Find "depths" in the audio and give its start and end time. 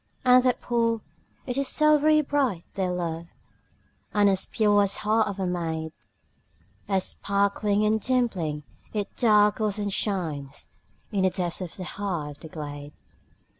11.29-11.61